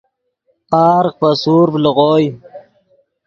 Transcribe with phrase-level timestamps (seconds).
[0.69, 2.27] پارغ پے سورڤ لیغوئے